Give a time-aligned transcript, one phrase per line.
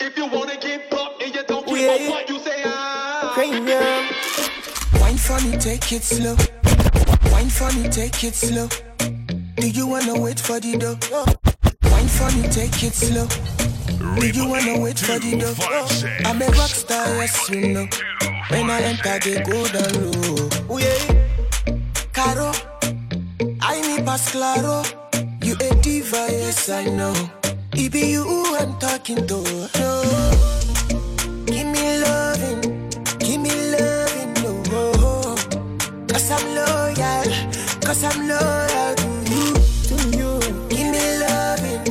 [0.00, 2.10] If you wanna get buck and you don't give yeah.
[2.10, 3.32] what you say, ah.
[3.34, 4.08] Premium.
[5.00, 6.36] Wine funny, take it slow.
[7.30, 8.68] Wine funny, take it slow.
[9.56, 10.98] Do you wanna wait for the dough?
[11.90, 13.26] Wine funny, take it slow.
[14.18, 16.28] Do you wanna wait for the dough?
[16.28, 17.86] I'm a rock star, yes you know.
[18.48, 20.48] When I enter, they go down low.
[20.70, 21.74] Oh yeah,
[22.12, 22.52] Caro,
[23.60, 24.82] I need pass claro.
[25.42, 27.14] You a diva, yes I know.
[27.76, 28.24] It be you
[28.58, 29.42] I'm talking to.
[29.78, 30.02] No.
[31.46, 32.60] Give me loving,
[33.18, 35.34] give me loving, no.
[36.08, 37.28] Cause I'm loyal,
[37.84, 39.46] cause I'm loyal to you,
[39.88, 40.30] to you.
[40.68, 41.82] Give me loving,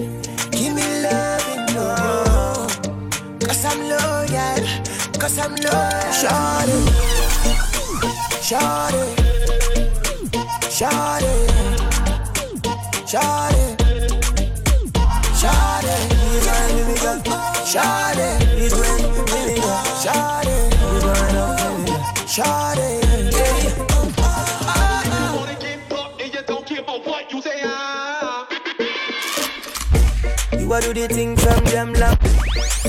[0.52, 1.86] give me loving, no.
[3.45, 4.64] Cause I'm loyal,
[5.20, 6.12] cause I'm loyal.
[6.22, 6.80] Shawty,
[8.48, 9.04] shawty,
[10.78, 11.36] shawty,
[13.06, 13.12] shawty.
[13.14, 13.62] Shawty,
[17.66, 18.27] Shawty,
[18.59, 19.02] you let
[19.48, 19.73] me go.
[20.03, 20.55] Shawty,
[20.94, 21.95] you gon' let me go.
[22.28, 23.03] Shawty,
[30.59, 32.17] You a do the thing from them long.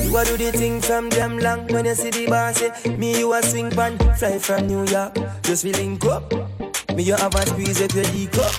[0.03, 1.67] You a do the thing from them long.
[1.69, 4.85] When you see the bar say, eh, me you a swing pan, fly from New
[4.87, 5.17] York.
[5.43, 6.33] Just feeling up.
[6.95, 8.55] Me you have a squeeze up your D cup.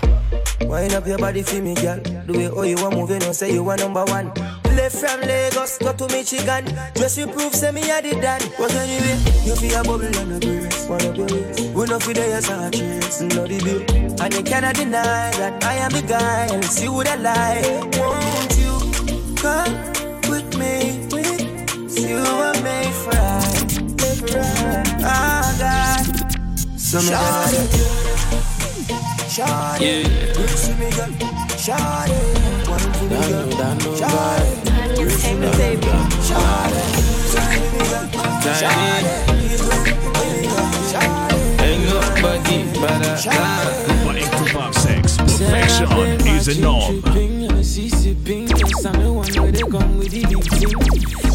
[0.62, 2.00] Wind up your body for me, girl.
[2.02, 4.32] The way oh you want moving, no say you are number one.
[4.76, 6.66] Left from Lagos, go to Michigan.
[6.96, 8.44] Just you prove, say me I did that.
[8.58, 11.62] What anyway, you feel a bubble on the grace, one of your ways.
[11.72, 14.22] We know for the yes I trace, no the bill.
[14.22, 17.96] And you cannot deny that I am the guy, and see what I like.
[17.98, 18.80] Won't you
[19.38, 19.76] come
[20.30, 21.08] with me?
[21.12, 23.96] With you are made for right,
[25.04, 26.80] Ah, God.
[26.80, 27.06] So me
[29.36, 30.34] Shawty, yeah.
[30.34, 31.12] good to me, girl.
[31.56, 32.65] Shawty,
[33.10, 33.76] one to me, girl.
[33.96, 36.06] Shawty, good to me, girl.
[36.26, 36.84] Shawty,
[41.62, 43.16] Ain't nobody better.
[44.06, 45.88] But Equinox 6, perfection
[46.28, 47.02] is a norm.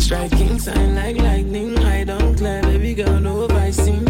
[0.01, 1.79] Striking sign like lightning.
[1.79, 4.05] I don't clear, baby girl, no vicing.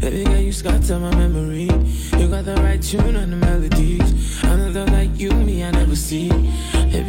[0.00, 1.70] Baby girl, you scatter my memory
[2.18, 4.42] You got the right tune and the melodies.
[4.42, 6.28] Another like you, me, I never see.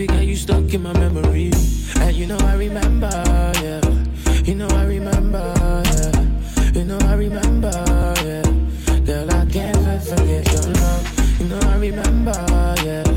[0.04, 1.50] Baby girl, you stuck in my memory.
[1.96, 3.10] And you know I remember,
[3.64, 3.80] yeah.
[4.44, 5.54] You know I remember,
[5.86, 6.72] yeah.
[6.74, 7.72] You know I remember,
[8.26, 8.44] yeah.
[9.06, 11.40] Girl, I can't forget your love.
[11.40, 12.36] You know I remember,
[12.84, 13.08] yeah.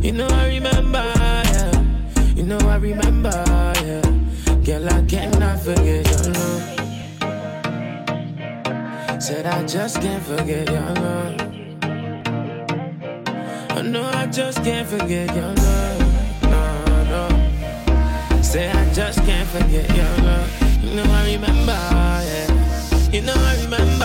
[0.00, 1.12] You know I remember,
[1.52, 1.84] yeah.
[2.34, 3.44] You know I remember,
[3.84, 4.00] yeah.
[4.64, 6.62] Girl, I cannot forget your love.
[9.22, 11.34] Said I just can't forget your love.
[13.76, 15.89] I know I just can't forget your love.
[18.50, 20.82] Say I just can't forget your love.
[20.82, 22.50] You know I remember, yeah.
[23.12, 23.99] You know I remember,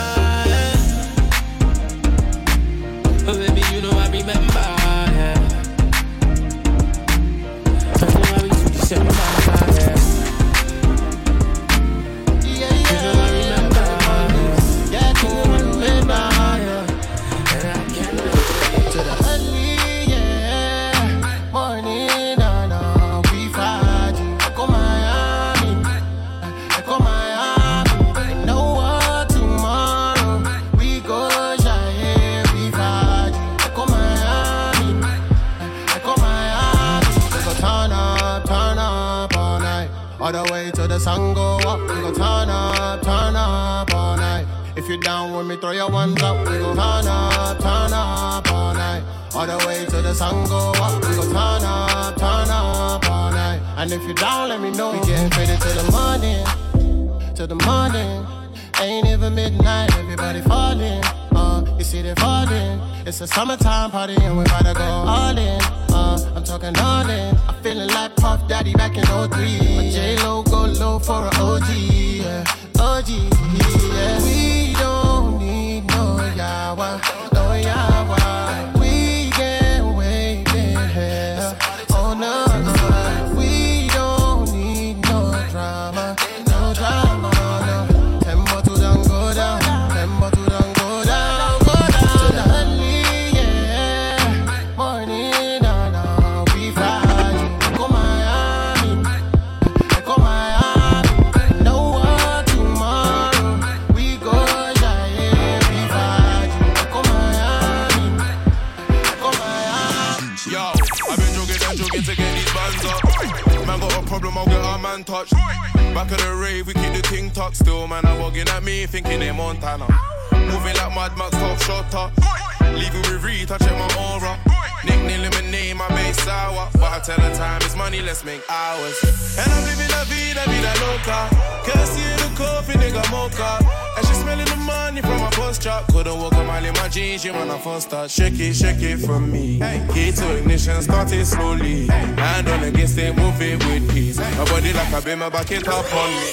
[136.95, 138.09] jeans, you man, I first start.
[138.09, 139.59] Shake it, shake it for me.
[139.93, 141.87] Key to ignition, start it slowly.
[141.87, 144.17] Hand on against it, move it with peace.
[144.17, 146.31] My body like a beam, my back it up on me.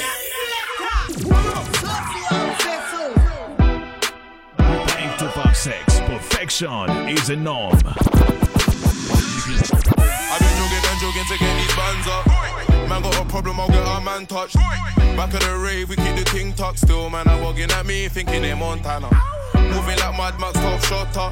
[4.56, 6.00] Bank to Fox 6.
[6.00, 7.74] Perfection is a norm.
[7.74, 8.08] I've
[10.38, 12.26] been jogging and jogging to get these bands up.
[12.88, 14.54] Man got a problem, I'll get our man touched.
[14.54, 17.10] Back of the rave, we keep the ting tuck still.
[17.10, 19.10] Man, I'm walking at me, thinking they Montana.
[19.74, 21.28] Moving like Mad Max, top shutter.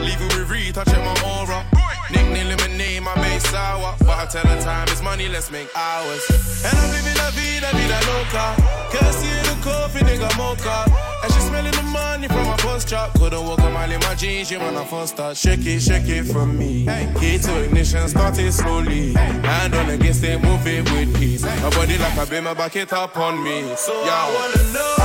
[0.00, 1.64] Leaving with Reed, touching my aura.
[2.10, 3.94] Nickname my base sour.
[4.00, 6.22] But I tell the time it's money, let's make hours.
[6.64, 8.46] And I'm living la vida, vida loca.
[8.92, 10.84] Can't see the coffee, nigga mocha.
[11.22, 13.14] And she smelling the money from my post chop.
[13.14, 15.36] Couldn't walk a mile in my jeans, you man, I first start.
[15.36, 16.86] Shake it, shake it for me.
[17.18, 19.14] Key to ignition, start it slowly.
[19.14, 21.42] Hand on against it, move it with peace.
[21.42, 23.74] My body like a beam, my back it up on me.
[23.76, 24.95] So I wanna know.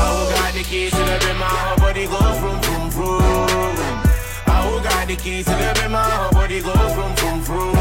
[0.52, 3.24] I got the keys to the bima, her body go vroom vroom vroom.
[4.52, 7.72] I who got the keys to the bima, her body go vroom vroom vroom.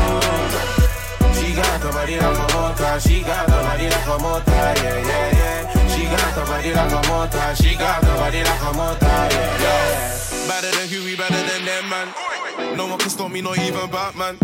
[1.35, 5.03] She got the body like a motor, she got the body like a motor, yeah
[5.03, 5.89] yeah yeah.
[5.91, 9.67] She got the body like a motor, she got the body like a motor, yeah
[9.67, 10.47] yeah.
[10.47, 12.77] Better than Huey, better than them, man.
[12.77, 14.39] No one can stop me, not even Batman.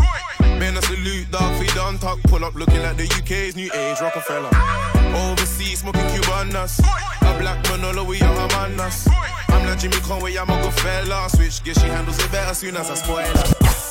[0.59, 2.19] Man, a salute, dog, feet done tuck.
[2.25, 4.96] Pull up looking like the UK's new age Rockefeller.
[5.15, 6.81] Overseas, smoking Cubanas.
[7.23, 9.07] A black Manolo, we are among us.
[9.49, 11.29] I'm like Jimmy Conway, I'm a good fella.
[11.31, 13.45] Switch gear, she handles it better soon as I spoil her.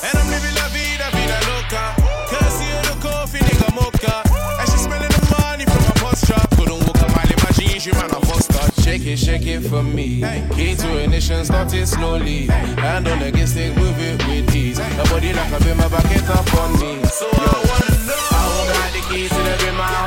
[0.04, 1.94] And I'm living la vida, vida loca.
[2.30, 4.22] Can't see her the coffee, nigga mocha.
[4.60, 6.48] And she smelling the money from my post shop.
[6.56, 8.74] Couldn't walk a mile in my jeans, you man, I first start.
[8.82, 10.22] Shake it, shake it for me.
[10.54, 12.46] Key to ignition, start it slowly.
[12.46, 14.78] Hand on against it, move it with ease.
[14.78, 17.02] My body like a beam, my back up on me.
[17.06, 18.26] So I wanna know.
[18.30, 20.05] I who got the keys to the bima,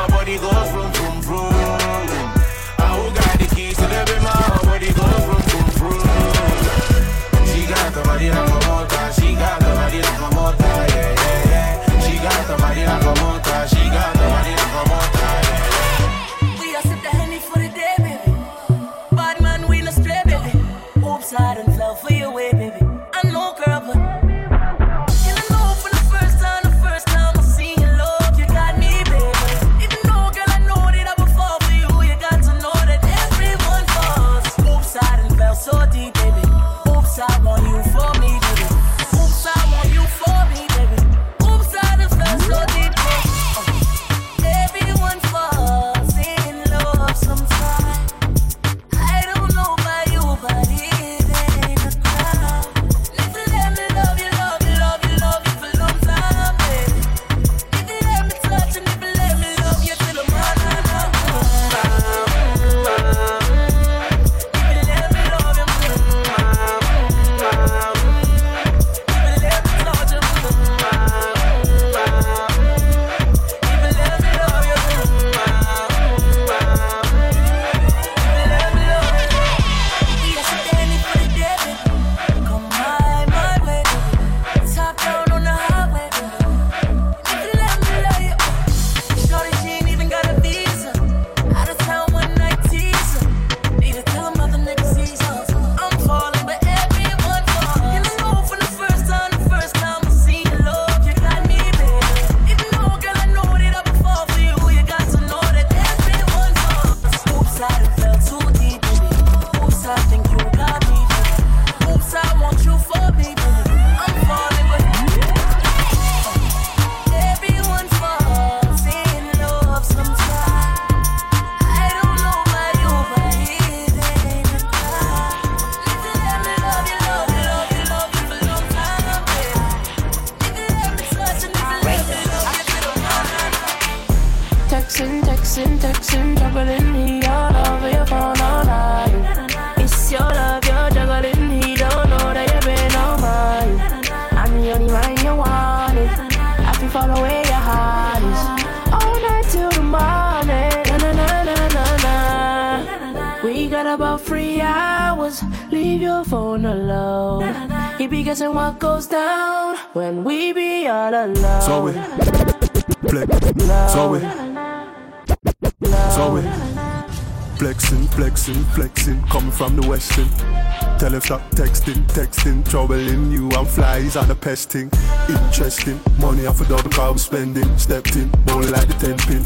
[171.20, 174.90] Him stop texting, texting, troubling you and flies on the pesting.
[175.28, 179.44] Interesting, money off a double car spending, stepped in, bowling like the ten pin.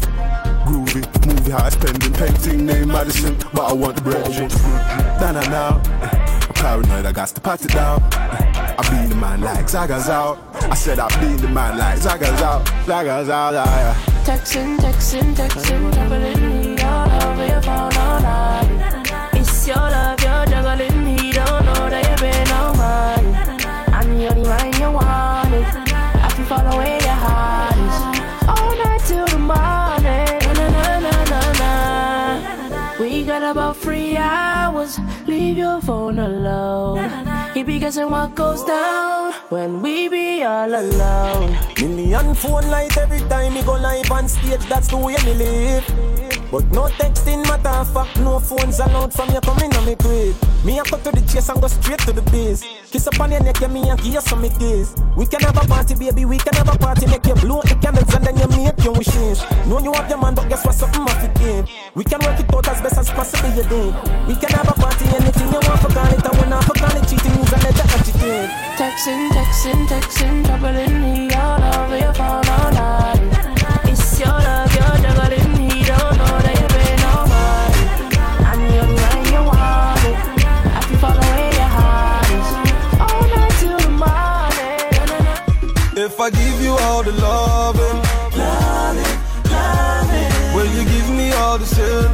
[0.66, 4.24] Groovy, movie high spending, painting name Madison, but I want the bread.
[5.20, 5.82] Nah nah,
[6.46, 8.00] I'm paranoid, I got to pat it down.
[8.12, 10.38] I be the man like Zaga's out.
[10.70, 13.94] I said I be the man like Zaga's out, Zaga's out, yeah.
[14.22, 19.30] Texting, texting, texting, juggling me all over your phone all night.
[19.34, 20.03] It's your love,
[35.82, 37.52] Phone alone.
[37.52, 41.56] He be guessing what goes down when we be all alone.
[41.80, 45.84] Million phone light every time me go live on stage, that's the way me live.
[46.50, 50.36] But no texting matter fuck, no phones allowed from you coming on me quick.
[50.64, 52.62] Me I cut to the chase and go straight to the base.
[52.90, 54.94] Kiss up on your neck, yeah, me and kiss some me kiss.
[55.16, 57.74] We can have a party, baby, we can have a party, make you blow the
[57.82, 59.42] candles and then you make your wishes.
[59.66, 61.66] Know you have your man, but guess what, something off again.
[61.94, 63.94] We can work it out as best as possible, you do.
[64.26, 64.74] We can have a
[69.04, 73.20] Texting, texting, texting, troubling me all over your phone all night.
[73.84, 75.56] It's your love, you're juggling.
[75.60, 77.74] He don't know that you've been on mine.
[78.48, 80.16] I'm only one you want it.
[80.40, 82.48] I can follow where your heart is.
[83.04, 84.88] All night till the morning.
[85.98, 88.00] If I give you all the loving,
[88.40, 89.16] loving,
[89.52, 92.08] loving, will you give me all the sin?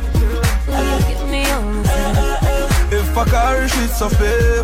[0.66, 2.98] Will you give me all the sin?
[2.98, 4.59] If I carry sheets of paper,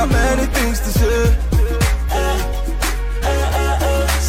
[0.00, 1.20] got many things to say.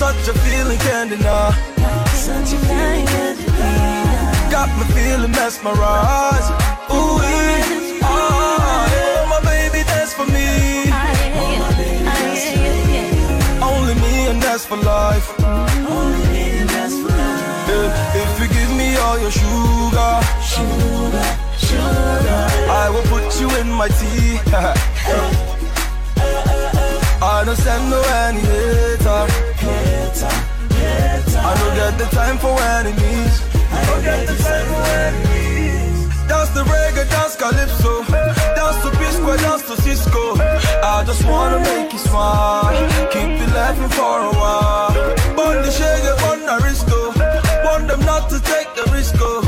[0.03, 1.51] Such a feeling can't deny.
[2.27, 4.51] Such a feeling can't deny.
[4.51, 6.51] Got me feeling mesmerized.
[6.91, 8.03] Ooh, yeah.
[8.03, 10.49] oh, my baby, that's for me.
[10.91, 11.07] Ah,
[12.11, 15.27] ah, Only me and that's for life.
[15.39, 17.69] Only me and that's for life.
[17.69, 20.13] Yeah, if you give me all your sugar,
[20.51, 21.27] sugar,
[21.65, 22.41] sugar,
[22.83, 25.47] I will put you in my tea.
[27.23, 29.25] I don't send no any hater.
[31.43, 33.41] I don't get the time for enemies.
[33.71, 36.27] I don't get the time for enemies.
[36.27, 38.03] Dance the reggae, dance calypso.
[38.57, 40.35] Dance to P-Square, dance to Cisco.
[40.83, 42.73] I just wanna make you smile.
[43.11, 44.93] Keep you laughing for a while.
[45.35, 47.13] Bun the shaggy, bun the Aristo.
[47.63, 49.15] Want them not to take the risk.
[49.19, 49.41] oh.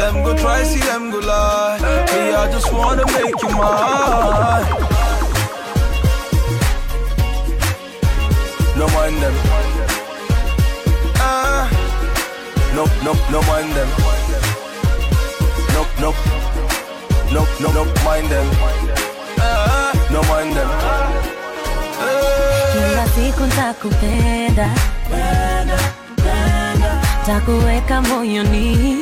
[0.00, 1.78] Them go try, see them go lie.
[2.10, 4.99] Hey, I just wanna make you mine.
[8.80, 9.34] No mind them.
[11.20, 11.68] Ah,
[12.74, 13.88] no, no, no mind them.
[15.74, 16.10] No, no,
[17.34, 18.46] no, no, no mind them.
[19.38, 20.70] Ah, no mind them.
[22.72, 24.68] Kila siku nitakupenda,
[27.26, 28.98] takuweka moyoni,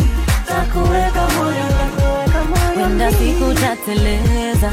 [0.49, 4.73] takuweka moyoni, wenda siku tateleza,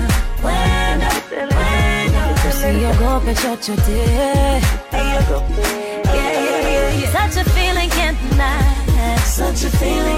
[2.73, 3.91] usiogope chochote.
[3.91, 4.61] Yeah,
[4.93, 7.11] yeah, yeah, yeah.
[7.11, 9.17] Such a feeling can't deny.
[9.23, 10.17] Such a feeling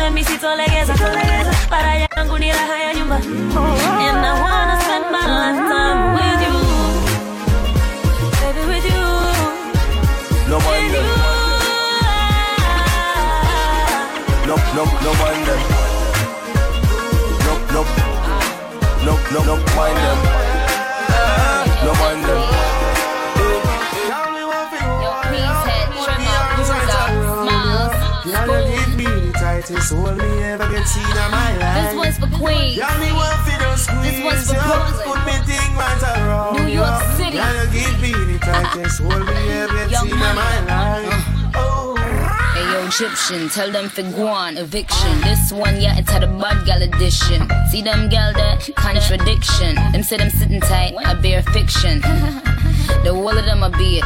[0.00, 0.94] wacha waseme mi sitolegeza.
[1.68, 3.16] Para yangu ni raha ya nyumba.
[3.16, 6.56] And I wanna spend my lifetime with you.
[8.40, 9.04] Baby, with you.
[10.48, 11.06] No mind them.
[14.46, 15.60] No, no, no mind them.
[17.46, 17.84] No, no,
[19.04, 20.49] no, no, no mind
[29.70, 31.90] the tightest hold me ever get seen in my life.
[31.90, 32.76] This one's for Queens.
[32.76, 34.02] Y'all me want for the squeeze.
[34.02, 35.06] This one's for Brooklyn.
[35.06, 36.56] Put me thing right around.
[36.56, 37.16] New York you.
[37.16, 37.36] City.
[37.36, 41.26] Y'all give me the tightest hold me ever get seen in my life.
[42.60, 45.20] Ayo, Egyptian, tell them for guan, eviction.
[45.20, 47.48] This one, yeah, it's had a bad gal edition.
[47.70, 49.76] See them gal that contradiction.
[49.92, 52.02] Them say them sitting tight, I bear fiction.
[53.04, 54.04] The wall of them a beat,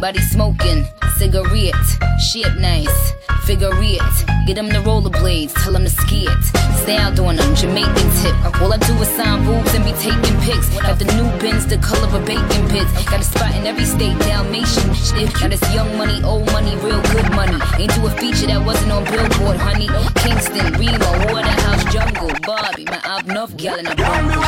[0.00, 0.84] body smoking,
[1.16, 1.74] cigarette,
[2.18, 3.12] shape nice,
[3.44, 4.00] figure it.
[4.46, 6.44] Get them the rollerblades, tell them to ski it.
[6.82, 8.36] stay out doing them Jamaican tip.
[8.60, 10.68] All I do is sign boobs and be taking pics.
[10.80, 12.92] Got the new bins, the color of bacon pits.
[13.04, 15.32] Got a spot in every state, Dalmatian shit.
[15.40, 17.58] Now this young money, old money, real good money.
[17.78, 19.88] Ain't do a feature that wasn't on Billboard, honey.
[20.20, 24.44] Kingston, Remo, Waterhouse, Jungle, Bobby, my I've enough gal in a bundle.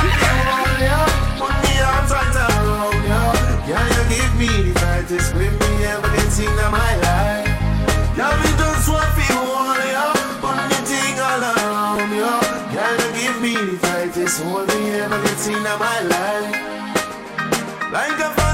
[3.87, 7.47] Girl, you give me the brightest with me everything in my life.
[8.17, 10.11] Yeah, me just want to hold you.
[10.43, 12.35] Put me thing all around you.
[12.75, 16.55] Girl, you give me the brightest hold me everything in my life.
[17.93, 18.46] Like a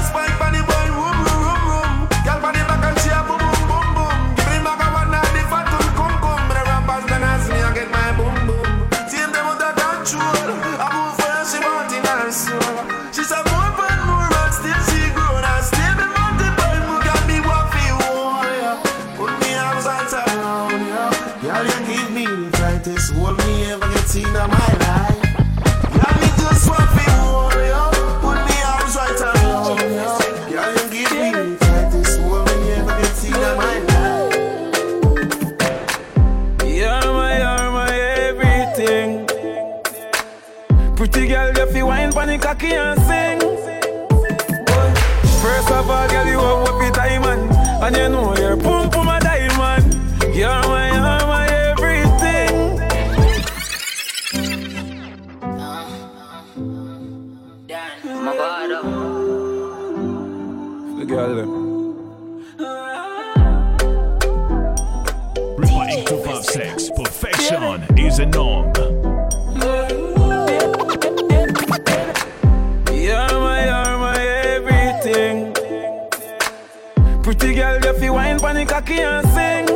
[78.65, 79.67] pon cocky and sing.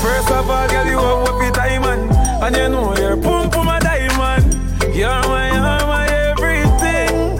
[0.00, 3.68] First of all, girl, you have up your diamond, and you know your pum pum
[3.68, 4.54] a diamond.
[4.94, 7.36] You're my, you're my everything.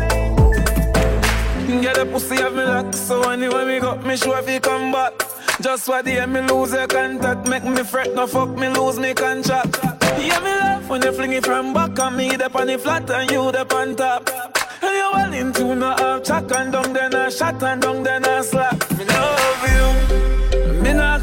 [1.80, 4.92] Get the pussy of me lock, so anyway me got me sure if you come
[4.92, 5.12] back.
[5.60, 9.14] Just what the me lose your contact, make me fret, no fuck me lose me
[9.14, 9.78] contract.
[10.18, 13.10] Yeah, me laugh when you fling it from back on me, the on the flat
[13.10, 14.28] and you the on top.
[14.82, 18.24] And you well into no half chuck and down then a shot and down then
[18.24, 18.85] a slap.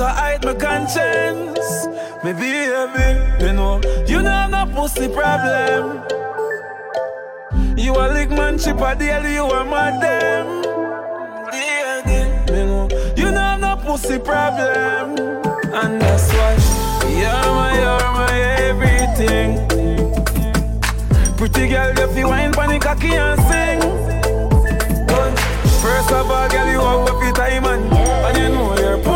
[0.04, 1.88] You, go hide my conscience.
[2.26, 6.04] Me baby, you know, you know have no pussy problem.
[7.78, 10.62] You a lick man chip a deal, you a madam.
[12.50, 15.18] You know, you know have no pussy problem,
[15.74, 16.58] and that's why
[17.08, 18.36] you're my, you're my
[18.68, 19.50] everything.
[21.38, 23.80] Pretty girl, you fi wine the cocky and sing.
[25.08, 29.13] But First of all, girl, you have up your diamond, and you know your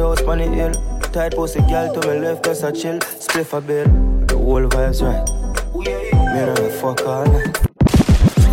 [0.00, 0.72] house on the hill.
[1.12, 2.98] Tight pussy girl to me left, cause I chill.
[2.98, 3.86] Spliff a bill.
[4.26, 5.26] The whole vibes right.
[6.34, 7.52] Me run fuck all night.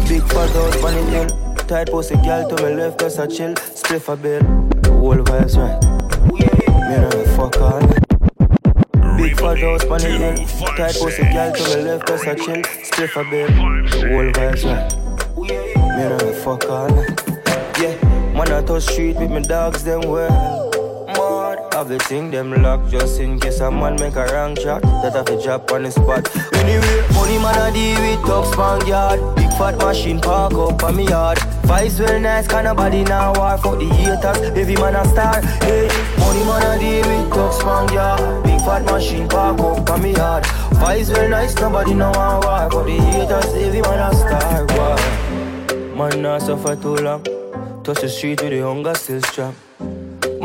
[0.07, 1.55] Big fat house on the hill.
[1.67, 3.53] Tight pussy girl to me left, cause I chill.
[3.55, 4.41] Spliff a bill.
[4.81, 5.79] The whole vibes right.
[6.89, 8.07] Me run fuck all night.
[9.17, 10.35] Big fat house on the hill.
[10.75, 12.61] Tight pussy girl to me left, just a chill.
[12.87, 13.47] Spliff a bill.
[13.47, 14.89] The whole vibes right.
[15.97, 17.23] Me run fuck all night.
[17.79, 17.95] Yeah,
[18.33, 20.66] man I touch street with my dogs, them well.
[21.77, 24.81] Have the thing them lock just in case a man make a wrong shot.
[24.81, 26.25] That have a drop on the spot.
[26.55, 29.19] Anyway, money man I deal with top spank yard.
[29.35, 31.37] Big fat machine park up on me yard.
[31.69, 34.39] Vice well nice, can nobody now war for the haters.
[34.57, 35.39] Every man a star.
[35.61, 35.87] Hey,
[36.17, 38.43] money man I deal with top spank yard.
[38.43, 40.47] Big fat machine park up on me yard.
[40.81, 43.53] Vice well nice, nobody now war for the haters.
[43.53, 44.65] Every man a star.
[44.73, 45.95] War.
[45.95, 47.23] Man not suffer too long.
[47.83, 49.53] Touch the street with the hunger still strong.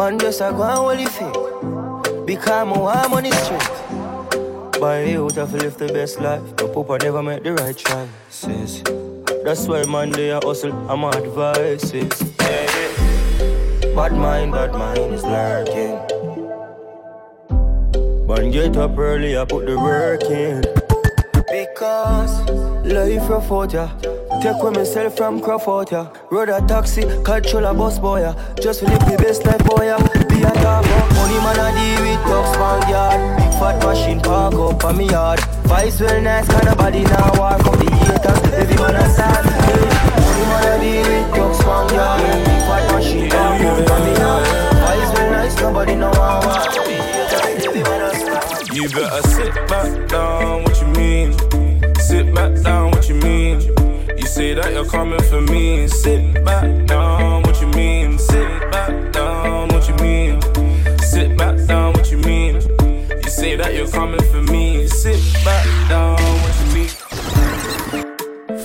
[0.02, 2.26] Man just a go and it fake.
[2.26, 4.80] Because warm on the street.
[4.80, 6.42] Buy youth have to live the best life.
[6.58, 8.82] No papa never make the right choices.
[9.44, 10.72] That's why man they a hustle.
[10.90, 12.10] I'm advices.
[13.94, 15.94] Bad mind, bad mind is lurking.
[18.26, 20.62] Man get up early, I put the work in.
[21.46, 22.42] Because
[22.84, 23.86] life rough out ya.
[24.42, 26.10] Take with myself from Crawford yeah.
[26.28, 28.34] Road a taxi, control a bus boy yeah.
[28.60, 30.02] Just to live the best life boy yeah.
[30.26, 33.38] Be a top money man I deal with top span yard.
[33.38, 35.38] Big fat machine park up on me yard.
[35.70, 38.42] Vice well nice, kind of body now war from the haters.
[38.58, 39.06] Every man a.
[39.06, 39.86] Hey,
[40.18, 42.18] money man a deal with top span yard.
[42.42, 44.46] Big fat machine park up on me yard.
[44.82, 47.78] Vice well nice, nobody know how war from the haters.
[47.86, 48.74] Man.
[48.74, 51.30] You better sit back down, what you mean?
[52.00, 53.81] Sit back down, what you mean?
[54.32, 55.86] say that you're coming for me.
[55.88, 58.18] Sit back down, what you mean?
[58.18, 60.40] Sit back down, what you mean?
[61.00, 62.54] Sit back down, what you mean?
[63.22, 64.88] You say that you're coming for me.
[64.88, 66.88] Sit back down, what you mean?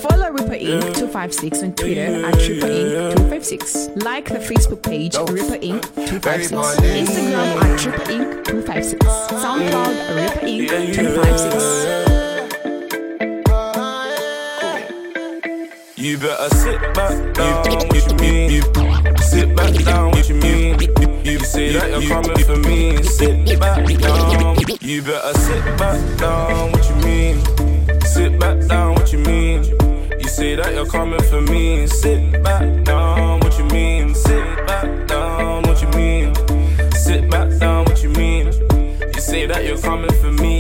[0.04, 0.96] Follow Ripper Inc.
[0.96, 2.28] 256 on Twitter yeah.
[2.30, 3.16] at Ripper Inc.
[3.18, 3.90] 256.
[3.98, 5.26] Like the Facebook page no.
[5.26, 5.82] Ripper Inc.
[5.96, 6.54] 256.
[6.56, 8.46] Instagram at Ripper Inc.
[8.46, 9.06] 256.
[9.06, 10.94] SoundCloud Ripper Inc.
[10.96, 12.17] 256.
[16.08, 18.50] You better sit back down, what you mean?
[18.50, 18.62] You
[19.18, 20.80] sit back down, what you mean?
[21.26, 24.56] You say that you're coming for me, sit back down.
[24.80, 28.02] You better sit back down, what you mean?
[28.06, 29.66] Sit back down, what you mean?
[30.18, 34.16] You say that you're coming for me, sit back down, what you mean?
[34.16, 36.34] Sit back down, what you mean?
[36.94, 38.46] Sit back down, what you mean?
[39.14, 40.57] You say that you're coming for me,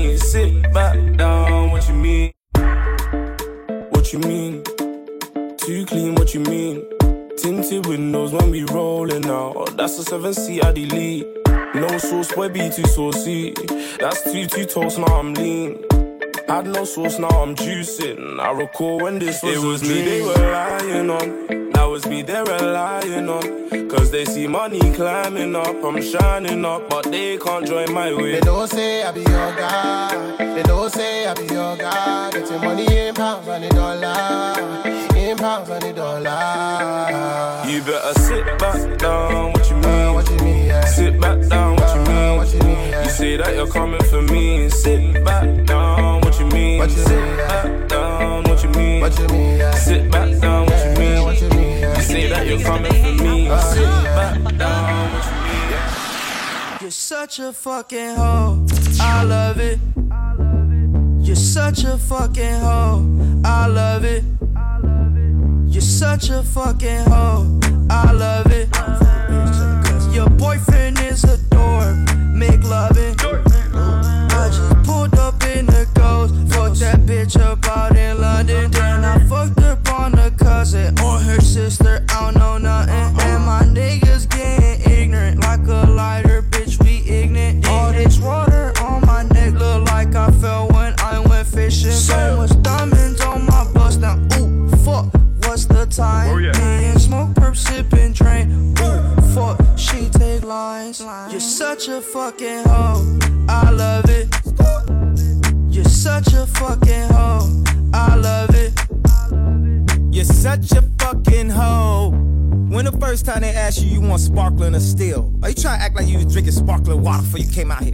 [9.77, 11.27] That's a 7 seat I delete.
[11.75, 13.53] No sauce, boy, be too saucy.
[13.99, 15.83] That's too, too toast, now I'm lean.
[16.47, 18.39] Had no sauce, now I'm juicing.
[18.39, 21.66] I recall when this was It was me they were lying on.
[21.97, 23.89] Was me they were on.
[23.89, 25.83] Cause they see money climbing up.
[25.83, 28.33] I'm shining up, but they can't join my way.
[28.33, 30.35] They don't say I be your guy.
[30.37, 32.29] They don't say I be your guy.
[32.29, 34.87] Getting money in pounds and in dollar.
[35.15, 37.63] In pounds and in dollar.
[37.67, 40.13] You better sit back down, what you uh, mean?
[40.13, 40.85] what you mean, yeah.
[40.85, 42.37] Sit back down, what you uh, mean?
[42.37, 43.03] what you mean, yeah.
[43.05, 46.77] You say that you're coming for me, sit back down, what you mean?
[46.77, 47.47] What you sit mean, yeah.
[47.47, 49.01] back down, what you mean?
[49.01, 49.71] What you mean, yeah.
[49.71, 50.67] Sit back down,
[52.17, 53.85] say that you're coming for me, sit
[54.17, 55.25] back down, what
[56.79, 56.85] you?
[56.85, 58.65] You're such a fucking hoe.
[58.99, 59.79] I love it.
[61.19, 63.05] You're such a fucking hoe.
[63.43, 64.23] I love it.
[65.71, 67.59] You're such a fucking hoe.
[67.89, 68.67] I love it.
[70.15, 71.97] Your boyfriend is a dork.
[72.33, 73.15] Make loving.
[74.39, 76.33] I just pulled up in the ghost.
[76.53, 78.71] Fucked that bitch up out in London.
[78.71, 82.06] Then I fucked up on the cousin or her sister.
[82.57, 83.29] I don't know nothing.
[83.29, 86.83] And my niggas getting ignorant like a lighter, bitch.
[86.83, 87.67] We ignorant.
[87.67, 91.91] All this water on my neck look like I fell when I went fishing.
[91.91, 94.17] So much diamonds on my bust now.
[94.39, 95.13] Ooh, fuck.
[95.45, 96.31] What's the time?
[96.31, 98.73] Oh, Me and smoke, perp, sipping, drain.
[98.81, 99.59] Ooh, fuck.
[99.77, 100.99] She take lines.
[101.29, 103.19] You're such a fucking hoe.
[103.47, 104.33] I love it.
[105.69, 107.63] You're such a fucking hoe.
[107.93, 108.73] I love it.
[110.11, 112.36] You're such a fucking hoe.
[112.69, 115.33] When the first time they asked you, you want sparkling or still?
[115.41, 117.81] Are you trying to act like you was drinking sparkling water before you came out
[117.81, 117.93] here?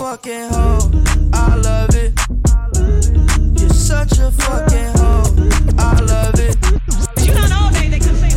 [0.01, 0.89] fucking hoe.
[1.31, 2.11] I love it.
[3.59, 5.29] You're such a fucking hoe.
[5.77, 6.57] I love it.
[7.23, 8.33] You not all day they can say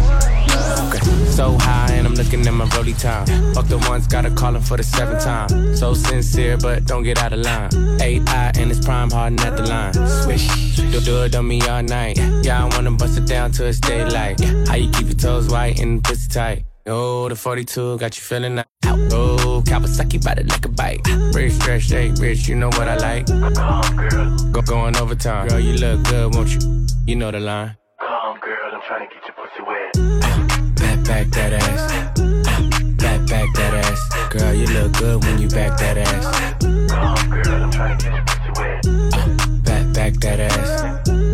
[0.84, 3.26] Okay, so high and I'm looking at my rolly time.
[3.54, 5.74] Fuck the ones, gotta call him for the seventh time.
[5.74, 7.70] So sincere, but don't get out of line.
[7.98, 9.94] AI and it's prime harden at the line.
[10.22, 12.18] Swish, do, do it on me all night.
[12.44, 14.38] Yeah, I wanna bust it down till it's daylight.
[14.68, 16.64] How you keep your toes white and pussy tight?
[16.86, 18.66] Oh, the 42 got you feeling out.
[18.84, 19.33] Oh,
[19.74, 21.00] Kawasaki bite it like a bite.
[21.34, 23.26] Rich, stretch, shake, rich, you know what I like.
[24.52, 25.48] Go going overtime.
[25.48, 26.86] Girl, you look good, won't you?
[27.08, 27.76] You know the line.
[27.98, 30.76] Come, girl, I'm trying to get your pussy wet.
[30.76, 31.92] Back, back that ass.
[33.02, 34.32] Back, back that ass.
[34.32, 36.54] Girl, you look good when you back that ass.
[36.92, 39.64] Come, girl, I'm trying to get your pussy wet.
[39.64, 41.33] Back, back that ass.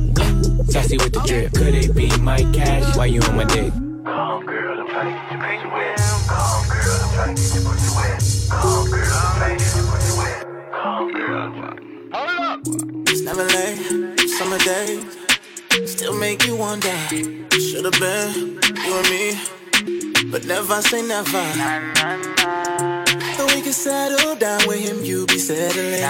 [0.69, 1.53] sassy with the drip.
[1.53, 2.95] Could it be my cash?
[2.95, 3.73] Why you on my dick?
[3.73, 5.97] Come, girl, I'm trying to get your pussy wet.
[6.27, 8.19] Come, girl, I'm trying to get your pussy wet.
[8.49, 10.37] Come, girl, I'm trying to get your pussy wet.
[10.71, 11.79] Come, girl, I'm trying.
[12.13, 12.59] Hold up.
[13.09, 15.17] It's never late, summer days.
[15.91, 16.95] Still make you wonder.
[17.51, 21.43] Should've been you and me, but never say never.
[23.37, 26.01] So we can settle down with him, you be settling.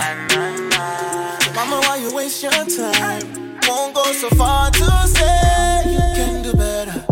[1.41, 3.50] So mama, why you waste your time?
[3.67, 7.05] Won't go so far to say you can do better.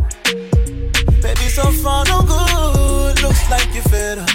[1.22, 3.22] Baby, so far no good.
[3.22, 4.30] Looks like you fed up.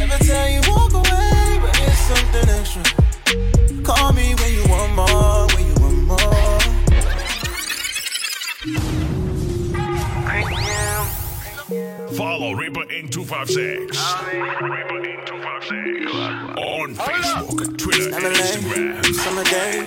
[0.00, 2.82] Every time you walk away, but it's something extra.
[3.82, 6.52] Call me when you want more, when you want more.
[12.16, 13.96] Follow Reaper in 256.
[14.60, 15.26] Reaper Inc.
[15.26, 16.12] 256.
[16.58, 19.04] On Facebook, Twitter, Instagram.
[19.14, 19.86] Summer day,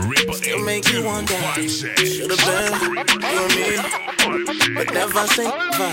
[0.00, 1.34] Reaper still make you wonder.
[1.34, 2.02] 256.
[2.02, 2.72] Should've been
[3.24, 5.90] and me, but never say never.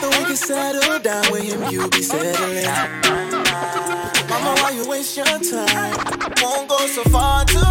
[0.00, 2.64] So we can settle down with him, you be settling.
[4.28, 5.96] Mama, why you waste your time?
[6.42, 7.69] Won't go so far to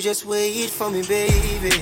[0.00, 1.76] you just wait for me, baby?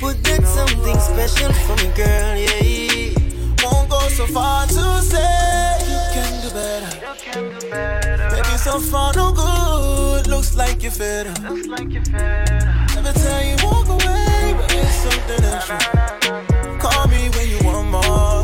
[0.00, 3.12] Put that something special for me, girl, yeah.
[3.62, 6.92] Won't go so far to say you can do better.
[8.30, 10.26] Baby, so far no good.
[10.26, 11.38] Looks like you fed up.
[11.38, 11.64] Every
[13.12, 15.78] time you walk away, but it's something extra.
[16.78, 18.41] Call me when you want more, when you want more.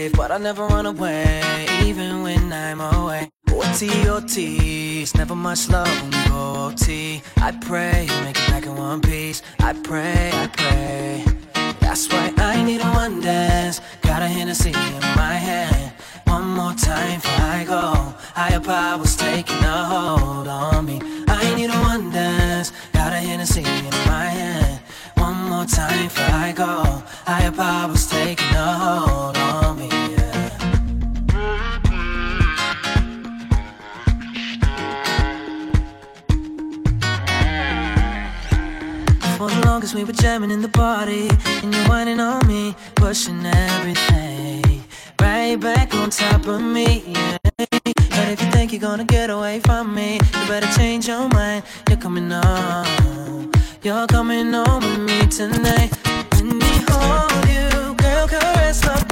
[0.00, 3.30] Safe, but I never run away, even when I'm away.
[4.08, 7.22] OT, it's never much love when you go OT.
[7.36, 9.42] I pray you make it back in one piece.
[9.60, 11.24] I pray, I pray.
[11.80, 13.80] That's why I need a one dance.
[14.02, 15.92] Got a Hennessy in my hand.
[16.26, 17.84] One more time before I go.
[18.38, 21.00] Higher powers taking a hold on me.
[21.28, 22.72] I need a one dance.
[22.92, 24.80] Got a Hennessy in my hand.
[25.16, 26.72] One more time before I go.
[27.30, 29.19] Higher powers taking a hold
[39.80, 41.30] The we were jamming in the party
[41.62, 44.84] And you're whining on me, pushing everything
[45.18, 47.38] Right back on top of me, yeah.
[47.56, 51.64] But if you think you're gonna get away from me You better change your mind,
[51.88, 53.50] you're coming home
[53.82, 55.90] You're coming home with me tonight
[56.32, 59.09] Let me hold you, girl, caress my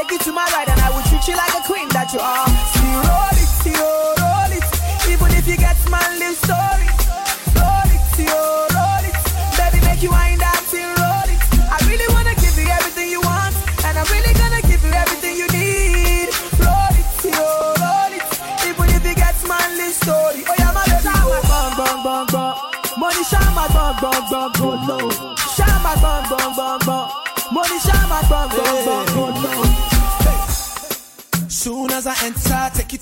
[0.00, 0.39] take you to my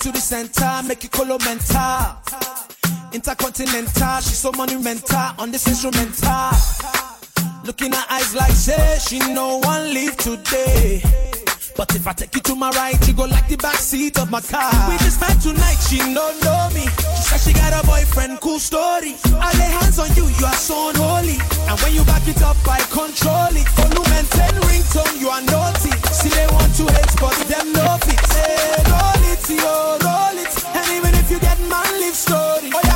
[0.00, 2.16] to the center, make you color mental.
[3.12, 6.50] Intercontinental, she's so monumental on this instrumental.
[7.64, 11.02] Looking her eyes like say she no one leave today.
[11.76, 14.30] But if I take you to my right, you go like the back seat of
[14.30, 14.70] my car.
[14.90, 16.86] We just met tonight, she no know me.
[17.16, 19.14] She said she got a boyfriend, cool story.
[19.38, 21.38] I lay hands on you, you are so unholy.
[21.66, 23.68] And when you back it up, I control it.
[24.18, 25.90] And 10 ringtone, you are naughty.
[26.12, 28.20] See they want to hate, but them know it.
[28.34, 29.17] Hey, roll
[29.50, 30.64] it, yo, roll it.
[30.74, 32.87] And even if you get man, live story.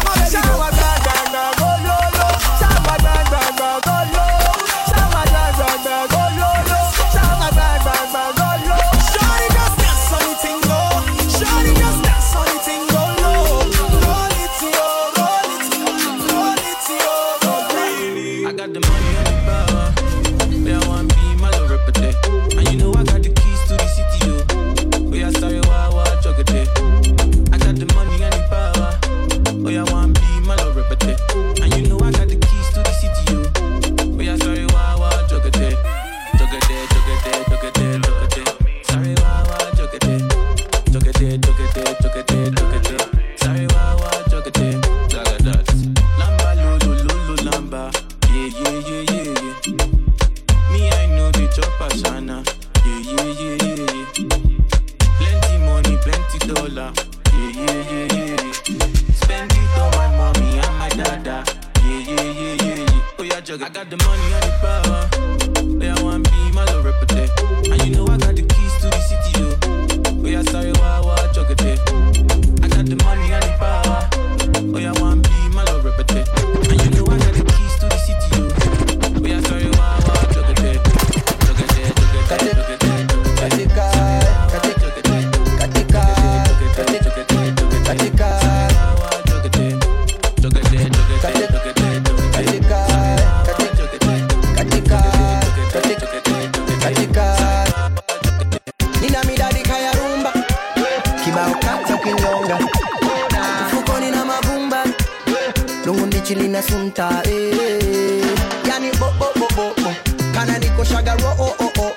[106.73, 108.25] Sunta eh.
[108.69, 109.93] yani bobobobobo
[110.35, 111.93] kana niko shaga ro oh, oh, oh, oh.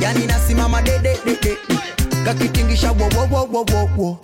[0.00, 1.56] yani nasimama dededede
[2.24, 4.18] kakitingisha wowowowowowo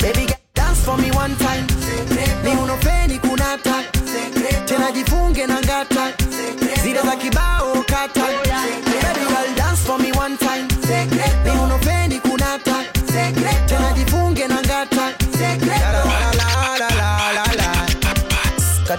[0.00, 1.66] baby girl, dance for me one time.
[2.44, 3.82] Ni unopeni kunata
[4.66, 6.12] tena jifunge na ngata.
[6.82, 8.20] Zile za kibao kata.
[8.22, 10.43] Baby girl dance for me one time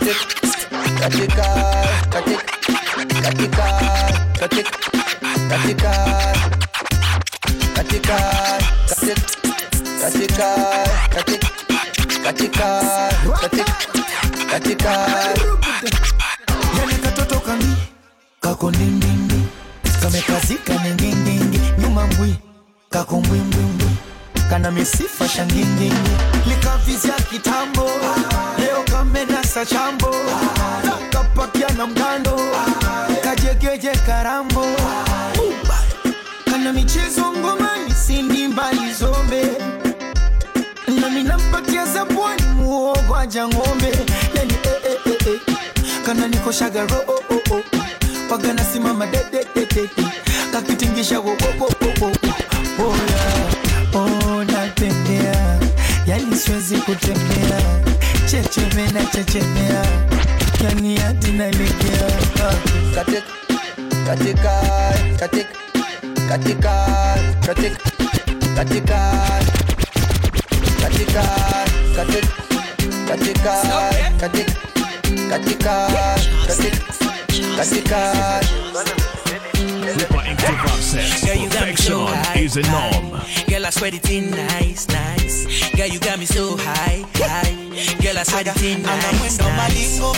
[0.05, 1.45] katika
[2.09, 2.43] katika
[3.21, 3.65] katika
[4.39, 4.73] katika
[5.49, 5.91] katika
[7.75, 8.13] katika
[8.85, 9.15] katika
[10.01, 10.49] katika
[11.13, 11.49] katika
[12.23, 12.67] katika
[13.41, 13.65] katika
[14.51, 14.91] katika
[16.77, 17.65] yani katoto kambi
[18.39, 19.41] kako ndindindi
[20.01, 22.35] kamekazika ningindingi nyuma mbwi
[22.89, 23.89] kako mbwimbwimbwi
[24.49, 26.11] kana misifa shangindingi
[26.47, 27.74] likavizya kitambo leo
[29.55, 30.11] kamenasa chambo
[31.11, 32.39] kapakia na mgando
[33.23, 34.65] kajegeje karambo
[36.45, 39.47] kana michezo ngomani sindi mbali zombe
[41.01, 43.91] nami nampatia zabwani muogo aja ng'ombe
[44.35, 45.39] yani eh, eh, eh, eh.
[46.05, 47.61] kana nikoshaga ro oh, oh, oh.
[48.29, 49.89] pagana simama dedededede
[50.51, 52.11] kakitingisha wo, wo, wo, wo, wo.
[52.79, 53.95] Oh, yeah.
[53.95, 55.59] oh, natembea
[56.07, 57.85] yani siwezi kutembea
[58.43, 59.86] checheme na chechemea
[60.63, 62.12] yani hadi nalegea
[62.95, 63.21] katika
[64.06, 64.62] katika
[65.19, 65.46] katika
[66.29, 66.73] katika
[67.46, 67.77] katika
[68.56, 69.00] katika
[70.86, 71.23] katika
[71.96, 72.25] katika
[73.08, 73.54] katika
[74.19, 74.52] katika
[75.29, 75.90] katika
[77.58, 78.02] katika
[79.96, 80.62] Flipper Inc.
[80.62, 81.25] 256.
[81.25, 82.39] Girl, you got me so high.
[82.39, 83.21] is a norm.
[83.48, 85.71] Girl, I swear it in nice, nice.
[85.75, 87.54] Girl, you got me so high, high.
[88.02, 89.58] Girl, I swear it in ana nice, mwendo nice.
[89.58, 90.15] malingo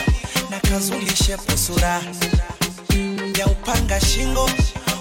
[0.49, 2.01] na kazulishe pusura
[3.39, 4.49] ya upanga shingo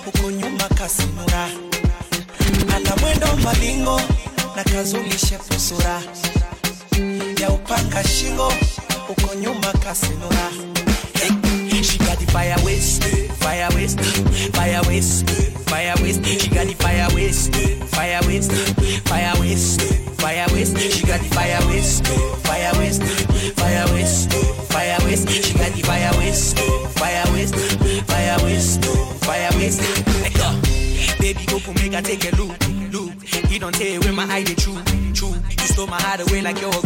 [0.04, 1.48] huko nyuma kasimura
[2.76, 4.00] ana mwendo malingo
[4.56, 6.02] na kazulishe pusura
[7.40, 8.52] ya upanga shingo
[9.08, 10.50] huko nyuma kasimura
[11.82, 13.04] She got the fire waste,
[13.46, 14.00] fire waste,
[14.56, 15.30] fire waste,
[15.70, 16.24] fire waste.
[16.26, 17.54] She got the fire waste,
[17.94, 18.50] fire waste,
[19.06, 19.80] fire waste,
[20.20, 20.76] fire waste.
[20.76, 22.04] She got the fire waste,
[22.44, 23.02] fire waste,
[23.54, 24.32] fire waste,
[24.72, 25.28] fire waste.
[25.30, 26.58] She got the fire waste,
[26.98, 27.54] fire waste,
[28.10, 28.84] fire waste,
[29.24, 29.80] fire waste.
[30.24, 30.76] Hey, yo.
[31.96, 32.58] I take a look,
[32.92, 33.22] look.
[33.48, 34.82] He don't tell where my eye they true,
[35.14, 35.34] true.
[35.60, 36.85] You stole my heart away like you're a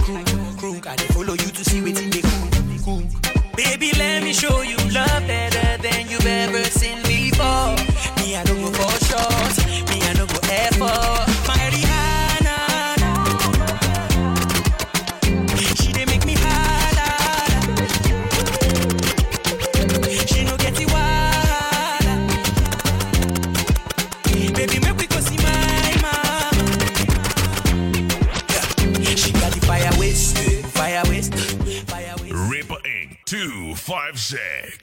[34.41, 34.80] 256.